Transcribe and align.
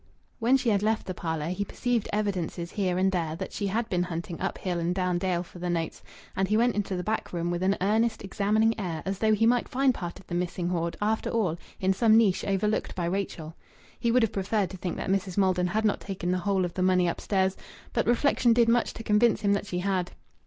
When 0.39 0.57
she 0.57 0.69
had 0.69 0.81
left 0.81 1.05
the 1.05 1.13
parlour 1.13 1.49
he 1.49 1.63
perceived 1.63 2.09
evidences 2.11 2.71
here 2.71 2.97
and 2.97 3.11
there 3.11 3.35
that 3.35 3.53
she 3.53 3.67
had 3.67 3.87
been 3.87 4.01
hunting 4.01 4.41
up 4.41 4.57
hill 4.57 4.79
and 4.79 4.95
down 4.95 5.19
dale 5.19 5.43
for 5.43 5.59
the 5.59 5.69
notes; 5.69 6.01
and 6.35 6.47
he 6.47 6.57
went 6.57 6.73
into 6.75 6.95
the 6.95 7.03
back 7.03 7.31
room 7.31 7.51
with 7.51 7.61
an 7.61 7.77
earnest, 7.81 8.23
examining 8.23 8.73
air, 8.79 9.03
as 9.05 9.19
though 9.19 9.33
he 9.35 9.45
might 9.45 9.69
find 9.69 9.93
part 9.93 10.19
of 10.19 10.25
the 10.25 10.33
missing 10.33 10.69
hoard, 10.69 10.97
after 11.03 11.29
all, 11.29 11.55
in 11.79 11.93
some 11.93 12.17
niche 12.17 12.43
overlooked 12.45 12.95
by 12.95 13.05
Rachel. 13.05 13.53
He 13.99 14.11
would 14.11 14.23
have 14.23 14.33
preferred 14.33 14.71
to 14.71 14.77
think 14.77 14.97
that 14.97 15.11
Mrs. 15.11 15.37
Maldon 15.37 15.67
had 15.67 15.85
not 15.85 15.99
taken 15.99 16.31
the 16.31 16.39
whole 16.39 16.65
of 16.65 16.73
the 16.73 16.81
money 16.81 17.07
upstairs, 17.07 17.55
but 17.93 18.07
reflection 18.07 18.53
did 18.53 18.67
much 18.69 18.95
to 18.95 19.03
convince 19.03 19.41
him 19.41 19.53
that 19.53 19.67
she 19.67 19.77
had. 19.77 20.13